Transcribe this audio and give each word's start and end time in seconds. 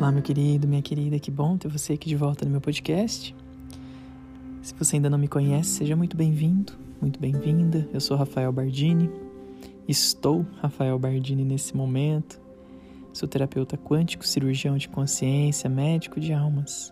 Olá, 0.00 0.10
meu 0.10 0.22
querido, 0.22 0.66
minha 0.66 0.80
querida, 0.80 1.18
que 1.18 1.30
bom 1.30 1.58
ter 1.58 1.68
você 1.68 1.92
aqui 1.92 2.08
de 2.08 2.16
volta 2.16 2.46
no 2.46 2.50
meu 2.50 2.60
podcast. 2.62 3.36
Se 4.62 4.72
você 4.72 4.96
ainda 4.96 5.10
não 5.10 5.18
me 5.18 5.28
conhece, 5.28 5.72
seja 5.72 5.94
muito 5.94 6.16
bem-vindo, 6.16 6.72
muito 7.02 7.20
bem-vinda. 7.20 7.86
Eu 7.92 8.00
sou 8.00 8.16
Rafael 8.16 8.50
Bardini, 8.50 9.10
estou 9.86 10.46
Rafael 10.62 10.98
Bardini 10.98 11.44
nesse 11.44 11.76
momento. 11.76 12.40
Sou 13.12 13.28
terapeuta 13.28 13.76
quântico, 13.76 14.26
cirurgião 14.26 14.78
de 14.78 14.88
consciência, 14.88 15.68
médico 15.68 16.18
de 16.18 16.32
almas. 16.32 16.90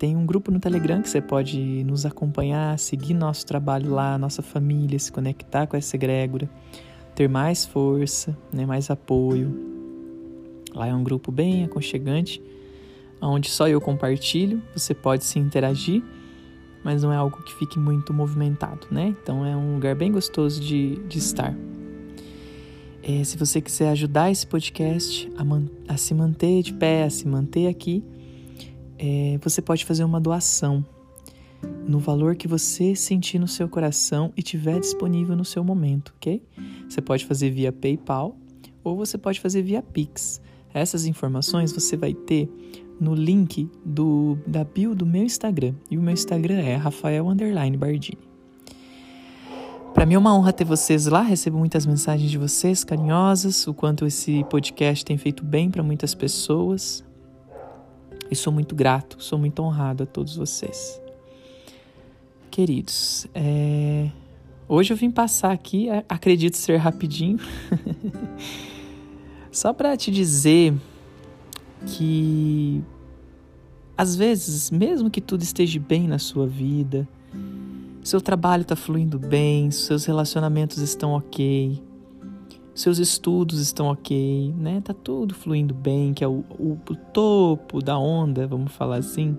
Tem 0.00 0.16
um 0.16 0.26
grupo 0.26 0.50
no 0.50 0.58
Telegram 0.58 1.00
que 1.00 1.08
você 1.08 1.20
pode 1.20 1.84
nos 1.84 2.04
acompanhar, 2.04 2.76
seguir 2.76 3.14
nosso 3.14 3.46
trabalho 3.46 3.92
lá, 3.92 4.18
nossa 4.18 4.42
família, 4.42 4.98
se 4.98 5.12
conectar 5.12 5.68
com 5.68 5.76
essa 5.76 5.94
egrégora, 5.94 6.50
ter 7.14 7.28
mais 7.28 7.64
força, 7.64 8.36
né, 8.52 8.66
mais 8.66 8.90
apoio, 8.90 9.75
Lá 10.76 10.86
é 10.86 10.94
um 10.94 11.02
grupo 11.02 11.32
bem 11.32 11.64
aconchegante, 11.64 12.42
onde 13.20 13.48
só 13.48 13.66
eu 13.66 13.80
compartilho, 13.80 14.62
você 14.74 14.94
pode 14.94 15.24
se 15.24 15.38
interagir, 15.38 16.02
mas 16.84 17.02
não 17.02 17.10
é 17.10 17.16
algo 17.16 17.42
que 17.42 17.54
fique 17.54 17.78
muito 17.78 18.12
movimentado, 18.12 18.86
né? 18.90 19.16
Então 19.22 19.44
é 19.44 19.56
um 19.56 19.76
lugar 19.76 19.94
bem 19.94 20.12
gostoso 20.12 20.60
de, 20.60 20.96
de 21.08 21.18
estar. 21.18 21.56
É, 23.02 23.24
se 23.24 23.38
você 23.38 23.62
quiser 23.62 23.88
ajudar 23.88 24.30
esse 24.30 24.46
podcast 24.46 25.32
a, 25.38 25.44
man, 25.44 25.64
a, 25.88 25.96
se 25.96 26.12
manter 26.12 26.62
de 26.62 26.74
pé, 26.74 27.04
a 27.04 27.10
se 27.10 27.26
manter 27.26 27.68
aqui, 27.68 28.04
é, 28.98 29.38
você 29.42 29.62
pode 29.62 29.82
fazer 29.86 30.04
uma 30.04 30.20
doação 30.20 30.84
no 31.88 31.98
valor 31.98 32.36
que 32.36 32.46
você 32.46 32.94
sentir 32.94 33.38
no 33.38 33.48
seu 33.48 33.66
coração 33.66 34.30
e 34.36 34.42
tiver 34.42 34.78
disponível 34.78 35.34
no 35.34 35.44
seu 35.44 35.64
momento, 35.64 36.12
ok? 36.16 36.42
Você 36.86 37.00
pode 37.00 37.24
fazer 37.24 37.48
via 37.48 37.72
PayPal 37.72 38.36
ou 38.84 38.94
você 38.94 39.16
pode 39.16 39.40
fazer 39.40 39.62
via 39.62 39.80
Pix. 39.80 40.42
Essas 40.76 41.06
informações 41.06 41.72
você 41.72 41.96
vai 41.96 42.12
ter 42.12 42.50
no 43.00 43.14
link 43.14 43.66
do, 43.82 44.36
da 44.46 44.62
bio 44.62 44.94
do 44.94 45.06
meu 45.06 45.24
Instagram. 45.24 45.74
E 45.90 45.96
o 45.96 46.02
meu 46.02 46.12
Instagram 46.12 46.56
é 46.56 46.76
Rafael 46.76 47.24
Bardini. 47.78 48.18
Para 49.94 50.04
mim 50.04 50.12
é 50.12 50.18
uma 50.18 50.36
honra 50.36 50.52
ter 50.52 50.64
vocês 50.64 51.06
lá, 51.06 51.22
recebo 51.22 51.56
muitas 51.56 51.86
mensagens 51.86 52.30
de 52.30 52.36
vocês 52.36 52.84
carinhosas, 52.84 53.66
o 53.66 53.72
quanto 53.72 54.04
esse 54.04 54.44
podcast 54.50 55.02
tem 55.02 55.16
feito 55.16 55.42
bem 55.42 55.70
para 55.70 55.82
muitas 55.82 56.14
pessoas. 56.14 57.02
E 58.30 58.36
sou 58.36 58.52
muito 58.52 58.74
grato, 58.74 59.16
sou 59.18 59.38
muito 59.38 59.62
honrado 59.62 60.02
a 60.02 60.06
todos 60.06 60.36
vocês. 60.36 61.00
Queridos, 62.50 63.26
é... 63.34 64.10
hoje 64.68 64.92
eu 64.92 64.96
vim 64.98 65.10
passar 65.10 65.52
aqui, 65.52 65.88
acredito 66.06 66.58
ser 66.58 66.76
rapidinho. 66.76 67.38
Só 69.56 69.72
para 69.72 69.96
te 69.96 70.10
dizer 70.10 70.74
que 71.86 72.84
às 73.96 74.14
vezes, 74.14 74.70
mesmo 74.70 75.08
que 75.10 75.18
tudo 75.18 75.42
esteja 75.42 75.80
bem 75.80 76.06
na 76.06 76.18
sua 76.18 76.46
vida, 76.46 77.08
seu 78.04 78.20
trabalho 78.20 78.60
está 78.60 78.76
fluindo 78.76 79.18
bem, 79.18 79.70
seus 79.70 80.04
relacionamentos 80.04 80.76
estão 80.76 81.12
ok, 81.12 81.82
seus 82.74 82.98
estudos 82.98 83.58
estão 83.58 83.86
ok, 83.86 84.52
né? 84.58 84.82
Tá 84.82 84.92
tudo 84.92 85.34
fluindo 85.34 85.72
bem, 85.72 86.12
que 86.12 86.22
é 86.22 86.28
o, 86.28 86.44
o, 86.50 86.72
o 86.90 86.94
topo 86.94 87.82
da 87.82 87.98
onda, 87.98 88.46
vamos 88.46 88.72
falar 88.72 88.96
assim. 88.96 89.38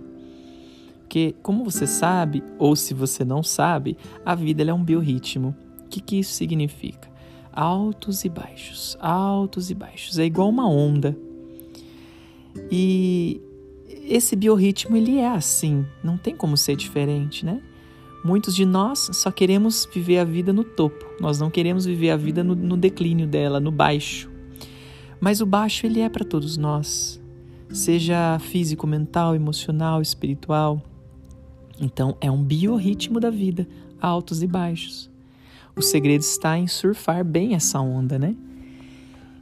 Porque, 1.01 1.35
como 1.43 1.63
você 1.63 1.85
sabe, 1.85 2.43
ou 2.57 2.75
se 2.75 2.95
você 2.95 3.23
não 3.23 3.43
sabe, 3.43 3.95
a 4.25 4.33
vida 4.33 4.63
é 4.63 4.73
um 4.73 4.83
biorritmo. 4.83 5.55
O 5.85 5.89
que, 5.89 6.01
que 6.01 6.15
isso 6.17 6.33
significa? 6.33 7.16
Altos 7.57 8.23
e 8.23 8.29
baixos, 8.29 8.95
altos 8.99 9.71
e 9.71 9.73
baixos. 9.73 10.19
É 10.19 10.25
igual 10.25 10.47
uma 10.47 10.69
onda. 10.69 11.17
E 12.71 13.41
esse 13.89 14.35
biorritmo 14.35 14.95
ele 14.95 15.17
é 15.17 15.27
assim, 15.27 15.83
não 16.03 16.17
tem 16.17 16.35
como 16.35 16.55
ser 16.55 16.75
diferente, 16.75 17.43
né? 17.43 17.59
Muitos 18.23 18.55
de 18.55 18.63
nós 18.63 19.09
só 19.13 19.31
queremos 19.31 19.87
viver 19.91 20.19
a 20.19 20.23
vida 20.23 20.53
no 20.53 20.63
topo, 20.63 21.03
nós 21.19 21.39
não 21.39 21.49
queremos 21.49 21.85
viver 21.85 22.11
a 22.11 22.17
vida 22.17 22.43
no, 22.43 22.53
no 22.53 22.77
declínio 22.77 23.25
dela, 23.25 23.59
no 23.59 23.71
baixo. 23.71 24.29
Mas 25.19 25.41
o 25.41 25.45
baixo 25.45 25.87
ele 25.87 26.01
é 26.01 26.09
para 26.09 26.25
todos 26.25 26.57
nós, 26.57 27.19
seja 27.69 28.37
físico, 28.39 28.85
mental, 28.85 29.33
emocional, 29.33 29.99
espiritual. 29.99 30.79
Então 31.79 32.15
é 32.21 32.29
um 32.29 32.43
biorritmo 32.43 33.19
da 33.19 33.31
vida, 33.31 33.67
altos 33.99 34.43
e 34.43 34.47
baixos. 34.47 35.09
O 35.77 35.81
segredo 35.83 36.21
está 36.21 36.57
em 36.57 36.65
surfar 36.65 37.23
bem 37.23 37.53
essa 37.53 37.79
onda, 37.79 38.17
né? 38.17 38.35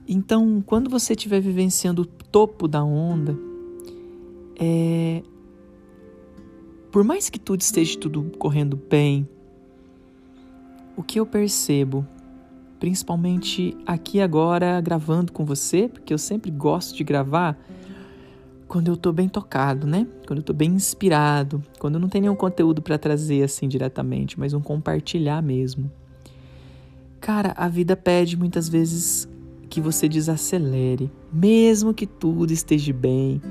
Então, 0.06 0.62
quando 0.66 0.90
você 0.90 1.14
estiver 1.14 1.40
vivenciando 1.40 2.02
o 2.02 2.06
topo 2.06 2.68
da 2.68 2.84
onda, 2.84 3.38
é... 4.60 5.24
por 6.92 7.06
mais 7.06 7.30
que 7.30 7.40
tudo 7.40 7.62
esteja 7.62 7.98
tudo 7.98 8.22
correndo 8.38 8.76
bem, 8.76 9.26
o 10.98 11.02
que 11.02 11.22
eu 11.22 11.26
percebo, 11.26 12.06
principalmente 12.82 13.76
aqui 13.86 14.20
agora 14.20 14.82
gravando 14.82 15.32
com 15.32 15.46
você, 15.46 15.88
porque 15.88 16.14
eu 16.14 16.18
sempre 16.18 16.52
gosto 16.52 16.98
de 16.98 17.04
gravar 17.06 17.58
quando 18.68 18.90
eu 18.90 18.98
tô 18.98 19.14
bem 19.14 19.30
tocado, 19.30 19.88
né? 19.88 20.06
Quando 20.28 20.40
eu 20.40 20.44
tô 20.44 20.52
bem 20.52 20.72
inspirado, 20.72 21.64
quando 21.80 21.98
não 21.98 22.10
tem 22.10 22.20
nenhum 22.20 22.36
conteúdo 22.36 22.82
para 22.82 22.98
trazer 22.98 23.42
assim 23.42 23.70
diretamente, 23.70 24.38
mas 24.38 24.54
um 24.54 24.60
compartilhar 24.60 25.42
mesmo. 25.42 25.90
Cara, 27.26 27.56
a 27.58 27.68
vida 27.68 27.98
pede 27.98 28.38
muitas 28.38 28.70
vezes 28.70 29.28
que 29.68 29.82
você 29.82 30.08
desacelere, 30.08 31.12
mesmo 31.34 31.92
que 31.92 32.06
tudo 32.06 32.54
esteja 32.54 32.94
bem, 32.94 33.42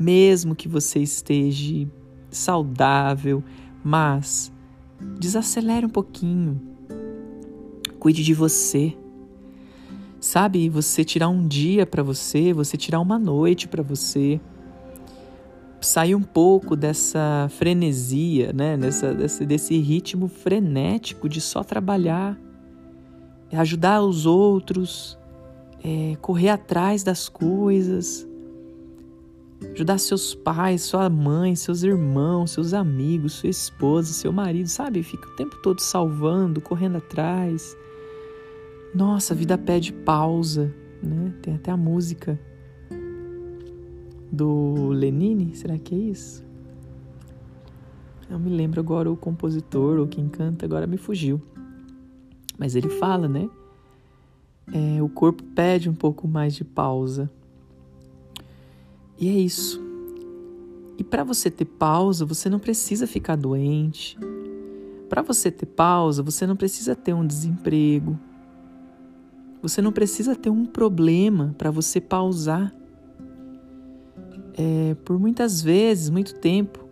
mesmo 0.00 0.52
que 0.52 0.66
você 0.66 0.98
esteja 0.98 1.88
saudável, 2.28 3.40
mas 3.84 4.52
desacelere 5.16 5.86
um 5.86 5.88
pouquinho. 5.88 6.60
Cuide 8.00 8.24
de 8.24 8.34
você. 8.34 8.96
Sabe, 10.18 10.68
você 10.68 11.04
tirar 11.04 11.28
um 11.28 11.46
dia 11.46 11.86
para 11.86 12.02
você, 12.02 12.52
você 12.52 12.76
tirar 12.76 12.98
uma 12.98 13.16
noite 13.16 13.68
para 13.68 13.80
você. 13.80 14.40
Sair 15.80 16.16
um 16.16 16.22
pouco 16.24 16.74
dessa 16.74 17.46
frenesia, 17.48 18.52
né? 18.52 18.76
Dessa, 18.76 19.14
desse, 19.14 19.46
desse 19.46 19.78
ritmo 19.78 20.26
frenético 20.26 21.28
de 21.28 21.40
só 21.40 21.62
trabalhar 21.62 22.36
ajudar 23.56 24.02
os 24.02 24.26
outros, 24.26 25.18
é 25.82 26.16
correr 26.20 26.50
atrás 26.50 27.02
das 27.02 27.28
coisas, 27.28 28.26
ajudar 29.74 29.98
seus 29.98 30.34
pais, 30.34 30.82
sua 30.82 31.08
mãe, 31.08 31.54
seus 31.56 31.82
irmãos, 31.82 32.52
seus 32.52 32.72
amigos, 32.74 33.34
sua 33.34 33.50
esposa, 33.50 34.12
seu 34.12 34.32
marido, 34.32 34.68
sabe? 34.68 35.02
Fica 35.02 35.28
o 35.28 35.36
tempo 35.36 35.56
todo 35.62 35.80
salvando, 35.80 36.60
correndo 36.60 36.98
atrás. 36.98 37.76
Nossa, 38.94 39.34
a 39.34 39.36
vida 39.36 39.56
pede 39.56 39.92
pausa, 39.92 40.74
né? 41.02 41.32
Tem 41.42 41.54
até 41.54 41.70
a 41.70 41.76
música 41.76 42.38
do 44.30 44.88
Lenine, 44.90 45.54
será 45.54 45.78
que 45.78 45.94
é 45.94 45.98
isso? 45.98 46.44
Eu 48.30 48.38
me 48.38 48.50
lembro 48.50 48.80
agora 48.80 49.10
o 49.10 49.16
compositor 49.16 49.98
ou 49.98 50.06
quem 50.06 50.28
canta, 50.28 50.64
agora 50.64 50.86
me 50.86 50.96
fugiu. 50.96 51.40
Mas 52.60 52.76
ele 52.76 52.90
fala, 52.90 53.26
né? 53.26 53.48
É, 54.70 55.02
o 55.02 55.08
corpo 55.08 55.42
pede 55.42 55.88
um 55.88 55.94
pouco 55.94 56.28
mais 56.28 56.54
de 56.54 56.62
pausa. 56.62 57.30
E 59.18 59.30
é 59.30 59.32
isso. 59.32 59.80
E 60.98 61.02
para 61.02 61.24
você 61.24 61.50
ter 61.50 61.64
pausa, 61.64 62.26
você 62.26 62.50
não 62.50 62.58
precisa 62.58 63.06
ficar 63.06 63.34
doente. 63.34 64.18
Para 65.08 65.22
você 65.22 65.50
ter 65.50 65.64
pausa, 65.64 66.22
você 66.22 66.46
não 66.46 66.54
precisa 66.54 66.94
ter 66.94 67.14
um 67.14 67.26
desemprego. 67.26 68.18
Você 69.62 69.80
não 69.80 69.90
precisa 69.90 70.36
ter 70.36 70.50
um 70.50 70.66
problema 70.66 71.54
para 71.56 71.70
você 71.70 71.98
pausar. 71.98 72.74
É, 74.52 74.94
por 75.02 75.18
muitas 75.18 75.62
vezes, 75.62 76.10
muito 76.10 76.34
tempo, 76.34 76.89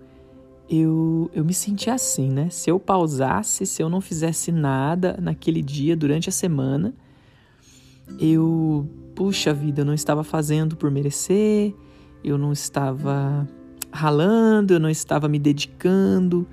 eu, 0.68 1.30
eu 1.32 1.44
me 1.44 1.54
senti 1.54 1.88
assim, 1.88 2.30
né? 2.30 2.50
Se 2.50 2.70
eu 2.70 2.78
pausasse, 2.78 3.64
se 3.64 3.82
eu 3.82 3.88
não 3.88 4.00
fizesse 4.00 4.52
nada 4.52 5.18
naquele 5.20 5.62
dia, 5.62 5.96
durante 5.96 6.28
a 6.28 6.32
semana, 6.32 6.94
eu, 8.20 8.86
puxa 9.14 9.52
vida, 9.54 9.80
eu 9.80 9.84
não 9.84 9.94
estava 9.94 10.22
fazendo 10.22 10.76
por 10.76 10.90
merecer, 10.90 11.74
eu 12.22 12.36
não 12.36 12.52
estava 12.52 13.48
ralando, 13.90 14.74
eu 14.74 14.80
não 14.80 14.90
estava 14.90 15.28
me 15.28 15.38
dedicando. 15.38 16.46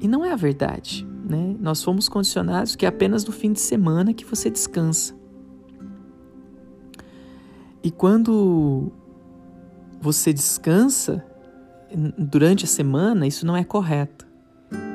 E 0.00 0.06
não 0.06 0.24
é 0.24 0.32
a 0.32 0.36
verdade, 0.36 1.06
né? 1.24 1.56
Nós 1.58 1.82
fomos 1.82 2.08
condicionados 2.08 2.76
que 2.76 2.84
é 2.84 2.88
apenas 2.88 3.24
no 3.24 3.32
fim 3.32 3.52
de 3.52 3.60
semana 3.60 4.12
que 4.12 4.24
você 4.24 4.50
descansa. 4.50 5.16
E 7.82 7.90
quando 7.90 8.92
você 10.00 10.32
descansa, 10.32 11.24
durante 12.16 12.64
a 12.64 12.68
semana, 12.68 13.26
isso 13.26 13.46
não 13.46 13.56
é 13.56 13.64
correto. 13.64 14.26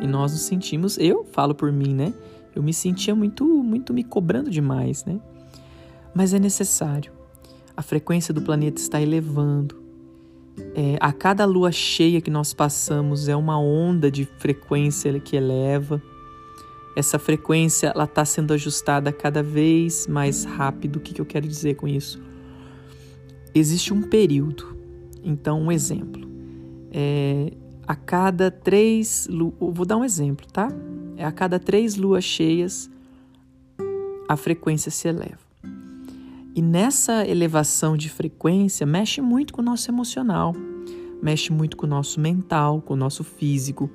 E 0.02 0.08
nós 0.08 0.32
nos 0.32 0.42
sentimos, 0.42 0.98
eu 0.98 1.26
falo 1.32 1.56
por 1.56 1.72
mim, 1.72 1.94
né? 1.94 2.14
Eu 2.56 2.62
me 2.62 2.74
sentia 2.74 3.16
muito, 3.16 3.46
muito 3.46 3.94
me 3.94 4.04
cobrando 4.04 4.50
demais, 4.50 5.04
né? 5.06 5.20
Mas 6.14 6.34
é 6.34 6.40
necessário. 6.40 7.12
a 7.76 7.82
frequência 7.82 8.32
do 8.32 8.42
planeta 8.42 8.80
está 8.80 9.02
elevando. 9.02 9.82
É, 10.76 10.98
a 11.00 11.12
cada 11.12 11.44
lua 11.44 11.72
cheia 11.72 12.22
que 12.22 12.30
nós 12.30 12.54
passamos 12.54 13.28
é 13.28 13.36
uma 13.36 13.60
onda 13.60 14.12
de 14.12 14.26
frequência 14.26 15.20
que 15.20 15.36
eleva. 15.36 16.00
Essa 16.96 17.18
frequência 17.18 17.88
ela 17.88 18.04
está 18.04 18.24
sendo 18.24 18.54
ajustada 18.54 19.12
cada 19.12 19.42
vez 19.42 20.06
mais 20.06 20.44
rápido. 20.44 20.98
O 20.98 21.00
que, 21.00 21.16
que 21.16 21.22
eu 21.22 21.26
quero 21.26 21.48
dizer 21.48 21.76
com 21.76 21.88
isso? 21.88 22.22
Existe 23.56 23.92
um 23.92 24.04
período. 24.04 24.78
Então, 25.24 25.60
um 25.60 25.72
exemplo. 25.72 26.33
É, 26.94 27.52
a 27.88 27.96
cada 27.96 28.52
três. 28.52 29.28
Vou 29.60 29.86
dar 29.86 29.98
um 29.98 30.06
exemplo, 30.06 30.46
tá? 30.48 30.70
É 31.18 31.26
a 31.26 31.32
cada 31.32 31.60
três 31.60 31.96
luas 31.96 32.24
cheias, 32.24 32.90
a 34.28 34.38
frequência 34.38 34.90
se 34.92 35.08
eleva. 35.08 35.40
E 36.56 36.62
nessa 36.62 37.28
elevação 37.28 37.98
de 37.98 38.10
frequência, 38.10 38.86
mexe 38.86 39.22
muito 39.22 39.54
com 39.54 39.62
o 39.62 39.66
nosso 39.66 39.90
emocional, 39.90 40.54
mexe 41.22 41.52
muito 41.52 41.76
com 41.76 41.86
o 41.86 41.90
nosso 41.90 42.20
mental, 42.20 42.82
com 42.82 42.94
o 42.94 42.98
nosso 42.98 43.24
físico. 43.24 43.90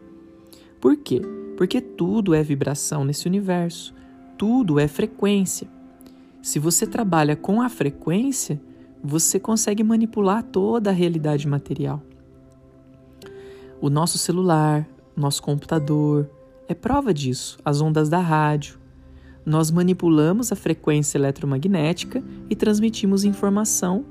Por 0.80 0.96
quê? 0.96 1.22
Porque 1.56 1.80
tudo 1.80 2.34
é 2.34 2.42
vibração 2.42 3.04
nesse 3.04 3.26
universo, 3.26 3.94
tudo 4.36 4.78
é 4.78 4.88
frequência. 4.88 5.68
Se 6.42 6.58
você 6.58 6.86
trabalha 6.86 7.36
com 7.36 7.60
a 7.62 7.68
frequência, 7.68 8.60
você 9.02 9.38
consegue 9.38 9.84
manipular 9.84 10.42
toda 10.42 10.90
a 10.90 10.92
realidade 10.92 11.46
material. 11.46 12.02
O 13.80 13.88
nosso 13.88 14.18
celular, 14.18 14.88
nosso 15.16 15.40
computador, 15.40 16.28
é 16.66 16.74
prova 16.74 17.14
disso, 17.14 17.58
as 17.64 17.80
ondas 17.80 18.08
da 18.08 18.18
rádio. 18.18 18.76
Nós 19.46 19.70
manipulamos 19.70 20.50
a 20.50 20.56
frequência 20.56 21.16
eletromagnética 21.16 22.22
e 22.50 22.56
transmitimos 22.56 23.22
informação 23.22 24.04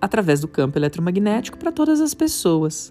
através 0.00 0.40
do 0.40 0.48
campo 0.48 0.78
eletromagnético 0.78 1.58
para 1.58 1.70
todas 1.70 2.00
as 2.00 2.14
pessoas. 2.14 2.90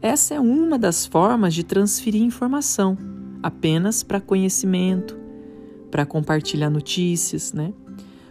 Essa 0.00 0.34
é 0.34 0.40
uma 0.40 0.78
das 0.78 1.04
formas 1.04 1.52
de 1.52 1.62
transferir 1.62 2.22
informação, 2.22 2.96
apenas 3.42 4.02
para 4.02 4.20
conhecimento, 4.20 5.14
para 5.90 6.06
compartilhar 6.06 6.70
notícias, 6.70 7.52
né? 7.52 7.74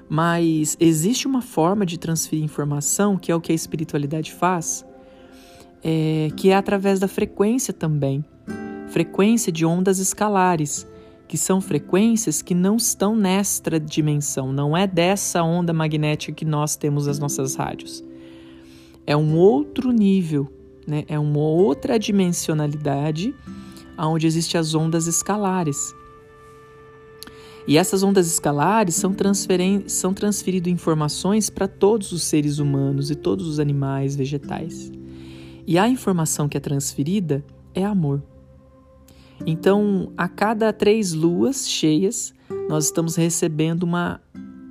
Mas 0.09 0.75
existe 0.79 1.27
uma 1.27 1.43
forma 1.43 1.85
de 1.85 1.97
transferir 1.99 2.43
informação, 2.43 3.17
que 3.17 3.31
é 3.31 3.35
o 3.35 3.39
que 3.39 3.51
a 3.51 3.55
espiritualidade 3.55 4.33
faz, 4.33 4.83
é, 5.83 6.29
que 6.35 6.49
é 6.49 6.55
através 6.55 6.99
da 6.99 7.07
frequência 7.07 7.73
também 7.73 8.23
frequência 8.87 9.53
de 9.53 9.65
ondas 9.65 9.99
escalares, 9.99 10.85
que 11.25 11.37
são 11.37 11.61
frequências 11.61 12.41
que 12.41 12.53
não 12.53 12.75
estão 12.75 13.15
nesta 13.15 13.79
dimensão, 13.79 14.51
não 14.51 14.75
é 14.75 14.85
dessa 14.85 15.41
onda 15.41 15.71
magnética 15.71 16.33
que 16.33 16.43
nós 16.43 16.75
temos 16.75 17.07
as 17.07 17.17
nossas 17.17 17.55
rádios. 17.55 18.03
É 19.07 19.15
um 19.15 19.37
outro 19.37 19.93
nível 19.93 20.51
né? 20.87 21.05
É 21.07 21.19
uma 21.19 21.39
outra 21.39 21.97
dimensionalidade 21.97 23.33
onde 23.97 24.25
existem 24.25 24.59
as 24.59 24.73
ondas 24.73 25.07
escalares. 25.07 25.93
E 27.67 27.77
essas 27.77 28.01
ondas 28.01 28.27
escalares 28.27 28.95
são, 28.95 29.15
são 29.85 30.13
transferindo 30.13 30.69
informações 30.69 31.49
para 31.49 31.67
todos 31.67 32.11
os 32.11 32.23
seres 32.23 32.57
humanos 32.57 33.11
e 33.11 33.15
todos 33.15 33.47
os 33.47 33.59
animais, 33.59 34.15
vegetais. 34.15 34.91
E 35.65 35.77
a 35.77 35.87
informação 35.87 36.49
que 36.49 36.57
é 36.57 36.59
transferida 36.59 37.43
é 37.73 37.83
amor. 37.83 38.21
Então, 39.45 40.11
a 40.15 40.27
cada 40.27 40.71
três 40.71 41.13
luas 41.13 41.67
cheias, 41.67 42.33
nós 42.69 42.85
estamos 42.85 43.15
recebendo 43.15 43.83
uma, 43.83 44.21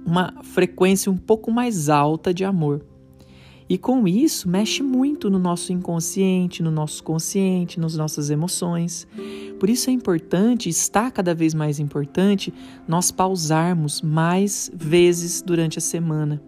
uma 0.06 0.34
frequência 0.42 1.10
um 1.10 1.16
pouco 1.16 1.50
mais 1.50 1.88
alta 1.88 2.32
de 2.32 2.44
amor. 2.44 2.84
E 3.68 3.78
com 3.78 4.08
isso, 4.08 4.48
mexe 4.48 4.82
muito 4.82 5.30
no 5.30 5.38
nosso 5.38 5.72
inconsciente, 5.72 6.60
no 6.60 6.72
nosso 6.72 7.04
consciente, 7.04 7.78
nas 7.78 7.94
nossas 7.94 8.28
emoções. 8.28 9.06
Por 9.60 9.70
isso 9.70 9.88
é 9.90 9.92
importante, 9.92 10.68
está 10.68 11.08
cada 11.08 11.32
vez 11.36 11.54
mais 11.54 11.78
importante, 11.78 12.52
nós 12.88 13.12
pausarmos 13.12 14.02
mais 14.02 14.68
vezes 14.74 15.40
durante 15.40 15.78
a 15.78 15.80
semana. 15.80 16.42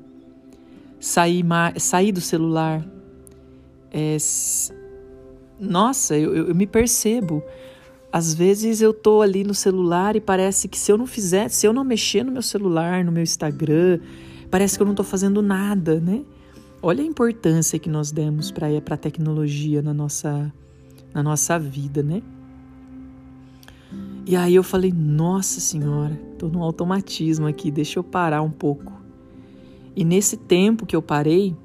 Sair, 0.99 1.45
sair 1.77 2.11
do 2.11 2.21
celular. 2.21 2.85
É, 3.93 4.17
nossa, 5.61 6.17
eu, 6.17 6.35
eu, 6.35 6.49
eu 6.49 6.55
me 6.55 6.67
percebo. 6.67 7.43
Às 8.13 8.35
vezes 8.35 8.81
eu 8.81 8.93
tô 8.93 9.23
ali 9.23 9.45
no 9.45 9.55
celular 9.55 10.17
e 10.17 10.21
parece 10.21 10.69
que 10.69 10.79
se 10.79 10.91
eu 10.91 10.99
não 10.99 11.07
fizer, 11.07 11.49
se 11.49 11.67
eu 11.67 11.73
não 11.73 11.85
mexer 11.85 12.25
no 12.25 12.33
meu 12.33 12.43
celular, 12.43 13.05
no 13.05 13.13
meu 13.13 13.23
Instagram, 13.23 14.01
parece 14.51 14.77
que 14.77 14.83
eu 14.83 14.87
não 14.87 14.95
tô 14.95 15.05
fazendo 15.05 15.41
nada, 15.41 16.01
né? 16.01 16.23
Olha 16.83 17.03
a 17.03 17.07
importância 17.07 17.79
que 17.79 17.89
nós 17.89 18.11
demos 18.11 18.51
para 18.51 18.67
a 18.91 18.97
tecnologia 18.97 19.81
na 19.81 19.95
nossa, 19.95 20.53
na 21.15 21.23
nossa 21.23 21.59
vida, 21.59 22.03
né? 22.03 22.23
E 24.27 24.37
aí 24.37 24.55
eu 24.55 24.63
falei, 24.63 24.93
nossa 24.93 25.61
senhora, 25.61 26.15
tô 26.39 26.49
no 26.49 26.63
automatismo 26.63 27.47
aqui, 27.47 27.71
deixa 27.71 27.99
eu 27.99 28.05
parar 28.05 28.43
um 28.43 28.51
pouco. 28.51 28.93
E 29.97 30.05
nesse 30.05 30.37
tempo 30.37 30.87
que 30.87 30.95
eu 30.95 31.03
parei, 31.03 31.57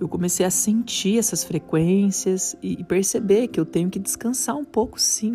eu 0.00 0.08
comecei 0.08 0.44
a 0.44 0.50
sentir 0.50 1.18
essas 1.18 1.44
frequências 1.44 2.56
e 2.62 2.82
perceber 2.84 3.48
que 3.48 3.60
eu 3.60 3.64
tenho 3.64 3.88
que 3.88 3.98
descansar 3.98 4.56
um 4.56 4.64
pouco, 4.64 5.00
sim. 5.00 5.32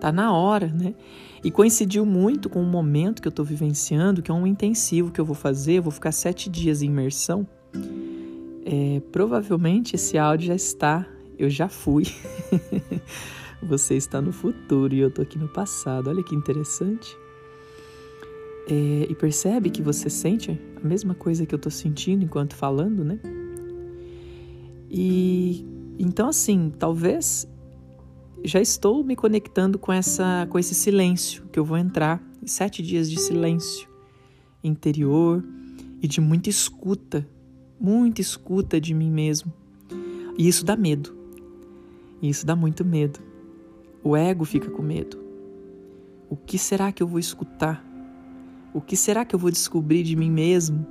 Tá 0.00 0.12
na 0.12 0.32
hora, 0.32 0.68
né? 0.68 0.94
E 1.42 1.50
coincidiu 1.50 2.06
muito 2.06 2.48
com 2.48 2.62
o 2.62 2.66
momento 2.66 3.20
que 3.20 3.28
eu 3.28 3.30
estou 3.30 3.44
vivenciando, 3.44 4.22
que 4.22 4.30
é 4.30 4.34
um 4.34 4.46
intensivo 4.46 5.10
que 5.10 5.20
eu 5.20 5.24
vou 5.24 5.34
fazer. 5.34 5.78
Eu 5.78 5.82
vou 5.82 5.92
ficar 5.92 6.12
sete 6.12 6.48
dias 6.48 6.82
em 6.82 6.86
imersão. 6.86 7.46
É, 8.64 9.00
provavelmente 9.12 9.94
esse 9.94 10.16
áudio 10.16 10.48
já 10.48 10.54
está, 10.54 11.06
eu 11.38 11.50
já 11.50 11.68
fui. 11.68 12.04
Você 13.62 13.94
está 13.94 14.20
no 14.20 14.32
futuro 14.32 14.94
e 14.94 15.00
eu 15.00 15.08
estou 15.08 15.22
aqui 15.22 15.38
no 15.38 15.48
passado. 15.48 16.08
Olha 16.08 16.22
que 16.22 16.34
interessante. 16.34 17.16
É, 18.68 19.06
e 19.10 19.14
percebe 19.14 19.68
que 19.68 19.82
você 19.82 20.08
sente 20.08 20.58
a 20.82 20.86
mesma 20.86 21.14
coisa 21.14 21.44
que 21.44 21.54
eu 21.54 21.58
estou 21.58 21.70
sentindo 21.70 22.24
enquanto 22.24 22.54
falando, 22.54 23.04
né? 23.04 23.18
E 24.96 25.66
então 25.98 26.28
assim, 26.28 26.72
talvez 26.78 27.48
já 28.44 28.60
estou 28.60 29.02
me 29.02 29.16
conectando 29.16 29.78
com 29.78 29.92
essa, 29.92 30.46
com 30.48 30.58
esse 30.58 30.74
silêncio 30.74 31.44
que 31.50 31.58
eu 31.58 31.64
vou 31.64 31.76
entrar, 31.76 32.22
sete 32.46 32.82
dias 32.82 33.10
de 33.10 33.18
silêncio 33.18 33.88
interior 34.62 35.44
e 36.00 36.06
de 36.06 36.20
muita 36.20 36.48
escuta 36.48 37.26
muita 37.84 38.20
escuta 38.20 38.80
de 38.80 38.94
mim 38.94 39.10
mesmo. 39.10 39.52
E 40.38 40.48
isso 40.48 40.64
dá 40.64 40.76
medo. 40.76 41.14
Isso 42.22 42.46
dá 42.46 42.56
muito 42.56 42.84
medo. 42.84 43.20
O 44.02 44.16
ego 44.16 44.44
fica 44.44 44.70
com 44.70 44.82
medo. 44.82 45.18
O 46.30 46.36
que 46.36 46.58
será 46.58 46.90
que 46.92 47.02
eu 47.02 47.06
vou 47.06 47.18
escutar? 47.18 47.84
O 48.72 48.80
que 48.80 48.96
será 48.96 49.24
que 49.24 49.34
eu 49.34 49.38
vou 49.38 49.50
descobrir 49.50 50.02
de 50.02 50.16
mim 50.16 50.30
mesmo? 50.30 50.86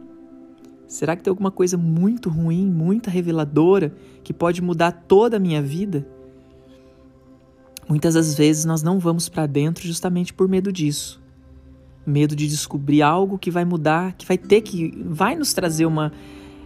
Será 0.88 1.16
que 1.16 1.24
tem 1.24 1.32
alguma 1.32 1.52
coisa 1.52 1.78
muito 1.78 2.30
ruim, 2.30 2.70
muito 2.70 3.10
reveladora, 3.10 3.94
que 4.24 4.34
pode 4.34 4.62
mudar 4.62 4.92
toda 4.92 5.38
a 5.38 5.40
minha 5.40 5.62
vida? 5.62 6.08
Muitas 7.88 8.14
das 8.14 8.36
vezes 8.36 8.66
nós 8.66 8.82
não 8.84 9.00
vamos 9.00 9.28
para 9.28 9.46
dentro 9.46 9.86
justamente 9.86 10.34
por 10.34 10.48
medo 10.48 10.72
disso. 10.72 11.22
Medo 12.06 12.36
de 12.36 12.48
descobrir 12.48 13.02
algo 13.02 13.38
que 13.38 13.50
vai 13.50 13.66
mudar, 13.66 14.14
que 14.14 14.26
vai 14.26 14.38
ter 14.38 14.62
que 14.62 14.94
vai 15.06 15.36
nos 15.36 15.54
trazer 15.54 15.86
uma 15.86 16.12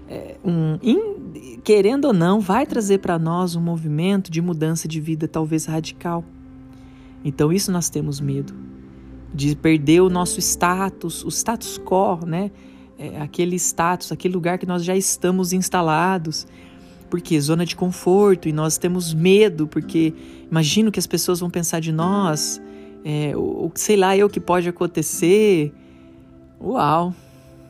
é, 0.09 0.37
um, 0.43 0.77
in, 0.81 1.59
querendo 1.63 2.05
ou 2.05 2.13
não, 2.13 2.39
vai 2.39 2.65
trazer 2.65 2.99
para 2.99 3.19
nós 3.19 3.55
um 3.55 3.61
movimento 3.61 4.31
de 4.31 4.41
mudança 4.41 4.87
de 4.87 5.01
vida 5.01 5.27
talvez 5.27 5.65
radical. 5.65 6.23
Então, 7.23 7.51
isso 7.51 7.71
nós 7.71 7.89
temos 7.89 8.19
medo 8.19 8.53
de 9.33 9.55
perder 9.55 10.01
o 10.01 10.09
nosso 10.09 10.39
status, 10.39 11.23
o 11.25 11.27
status 11.27 11.77
quo, 11.77 12.25
né? 12.25 12.51
É, 12.97 13.21
aquele 13.21 13.55
status, 13.57 14.11
aquele 14.11 14.33
lugar 14.33 14.57
que 14.57 14.65
nós 14.65 14.83
já 14.83 14.95
estamos 14.95 15.53
instalados. 15.53 16.47
Porque 17.09 17.39
zona 17.39 17.65
de 17.65 17.75
conforto 17.75 18.49
e 18.49 18.51
nós 18.51 18.77
temos 18.77 19.13
medo, 19.13 19.65
porque 19.65 20.13
imagino 20.51 20.91
que 20.91 20.99
as 20.99 21.07
pessoas 21.07 21.39
vão 21.39 21.49
pensar 21.49 21.79
de 21.79 21.91
nós, 21.93 22.61
é, 23.05 23.31
sei 23.75 23.95
lá, 23.95 24.17
eu 24.17 24.29
que 24.29 24.39
pode 24.39 24.67
acontecer. 24.67 25.73
Uau, 26.59 27.13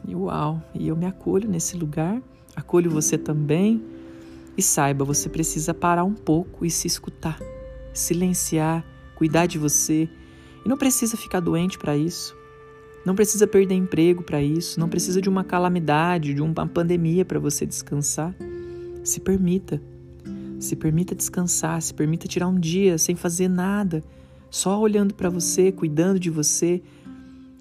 uau, 0.10 0.64
e 0.74 0.88
eu 0.88 0.96
me 0.96 1.06
acolho 1.06 1.50
nesse 1.50 1.78
lugar, 1.78 2.22
acolho 2.56 2.90
você 2.90 3.18
também. 3.18 3.84
E 4.58 4.62
saiba, 4.64 5.06
você 5.06 5.30
precisa 5.30 5.74
parar 5.74 6.04
um 6.04 6.16
pouco 6.16 6.66
e 6.66 6.72
se 6.72 6.88
escutar, 6.88 7.40
silenciar, 7.94 8.84
cuidar 9.16 9.46
de 9.46 9.60
você. 9.60 10.10
E 10.66 10.70
não 10.70 10.78
precisa 10.78 11.16
ficar 11.16 11.40
doente 11.40 11.78
para 11.78 11.96
isso. 11.96 12.36
Não 13.08 13.16
precisa 13.16 13.48
perder 13.48 13.74
emprego 13.76 14.22
para 14.22 14.44
isso. 14.44 14.78
Não 14.78 14.90
precisa 14.90 15.22
de 15.22 15.30
uma 15.30 15.42
calamidade, 15.42 16.34
de 16.34 16.42
uma 16.42 16.68
pandemia 16.68 17.24
para 17.24 17.40
você 17.40 17.66
descansar. 17.66 18.36
Se 19.02 19.22
permita. 19.22 19.82
Se 20.60 20.76
permita 20.76 21.16
descansar, 21.16 21.82
se 21.82 21.94
permita 21.94 22.28
tirar 22.28 22.50
um 22.50 22.60
dia 22.60 22.98
sem 22.98 23.16
fazer 23.16 23.48
nada, 23.48 24.04
só 24.52 24.78
olhando 24.78 25.14
para 25.14 25.30
você, 25.30 25.72
cuidando 25.72 26.20
de 26.20 26.30
você, 26.30 26.82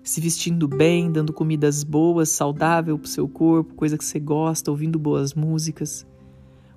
se 0.03 0.21
vestindo 0.21 0.67
bem, 0.67 1.12
dando 1.12 1.33
comidas 1.33 1.85
boas, 1.85 2.29
saudável 2.29 2.99
para 2.99 3.07
o 3.07 3.09
seu 3.09 3.29
corpo, 3.29 3.73
coisa 3.75 3.97
que 3.97 4.05
você 4.05 4.19
gosta, 4.19 4.69
ouvindo 4.69 4.99
boas 4.99 5.33
músicas, 5.33 6.05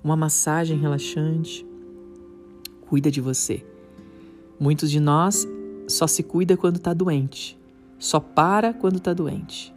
uma 0.04 0.14
massagem 0.14 0.78
relaxante. 0.78 1.66
Cuida 2.82 3.10
de 3.10 3.20
você. 3.20 3.66
Muitos 4.60 4.92
de 4.92 5.00
nós 5.00 5.44
só 5.88 6.06
se 6.06 6.22
cuida 6.22 6.56
quando 6.56 6.76
está 6.76 6.94
doente, 6.94 7.58
só 8.00 8.18
para 8.18 8.74
quando 8.74 8.96
está 8.96 9.14
doente. 9.14 9.72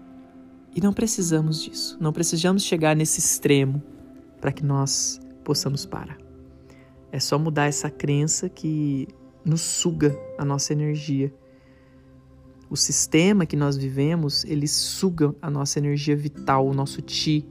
E 0.76 0.82
não 0.82 0.92
precisamos 0.92 1.62
disso, 1.62 1.96
não 2.02 2.12
precisamos 2.12 2.64
chegar 2.64 2.96
nesse 2.96 3.20
extremo 3.20 3.84
para 4.42 4.52
que 4.52 4.66
nós 4.66 5.22
possamos 5.44 5.86
parar. 5.86 6.18
É 7.12 7.20
só 7.20 7.38
mudar 7.38 7.68
essa 7.68 7.92
crença 7.92 8.50
que 8.50 9.08
nos 9.46 9.62
suga 9.62 10.18
a 10.40 10.44
nossa 10.44 10.74
energia 10.74 11.32
o 12.74 12.76
sistema 12.76 13.46
que 13.46 13.56
nós 13.56 13.78
vivemos, 13.78 14.44
ele 14.46 14.68
suga 14.68 15.36
a 15.40 15.48
nossa 15.48 15.78
energia 15.78 16.16
vital, 16.16 16.68
o 16.68 16.74
nosso 16.74 17.04
ti. 17.04 17.46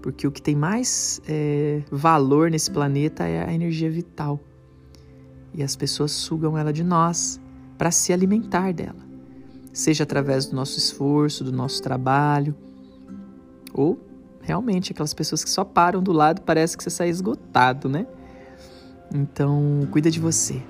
Porque 0.00 0.24
o 0.24 0.30
que 0.30 0.40
tem 0.40 0.54
mais 0.54 1.20
é, 1.26 1.82
valor 1.90 2.48
nesse 2.48 2.70
planeta 2.70 3.24
é 3.24 3.44
a 3.44 3.52
energia 3.52 3.90
vital. 3.90 4.38
E 5.52 5.64
as 5.64 5.74
pessoas 5.74 6.12
sugam 6.12 6.56
ela 6.56 6.72
de 6.72 6.84
nós 6.84 7.40
para 7.76 7.90
se 7.90 8.12
alimentar 8.12 8.72
dela. 8.72 9.04
Seja 9.74 10.04
através 10.04 10.46
do 10.46 10.56
nosso 10.56 10.78
esforço, 10.78 11.44
do 11.44 11.52
nosso 11.52 11.82
trabalho, 11.82 12.54
ou 13.74 14.00
realmente 14.40 14.92
aquelas 14.92 15.12
pessoas 15.12 15.42
que 15.42 15.50
só 15.50 15.64
param 15.64 16.00
do 16.00 16.12
lado 16.12 16.42
parece 16.42 16.76
que 16.76 16.84
você 16.84 16.90
sai 16.90 17.08
esgotado, 17.08 17.88
né? 17.88 18.06
Então, 19.12 19.86
cuida 19.90 20.10
de 20.10 20.20
você. 20.20 20.62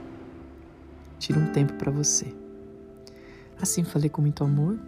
Tira 1.18 1.38
um 1.38 1.52
tempo 1.52 1.74
para 1.74 1.90
você. 1.90 2.34
Assim 3.60 3.84
falei 3.84 4.08
com 4.08 4.22
muito 4.22 4.42
amor. 4.42 4.78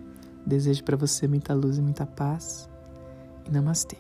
Desejo 0.47 0.83
para 0.83 0.97
você 0.97 1.29
muita 1.29 1.53
luz 1.53 1.77
e 1.77 1.83
muita 1.83 2.07
paz. 2.07 2.69
E 3.47 3.51
namastê. 3.51 3.97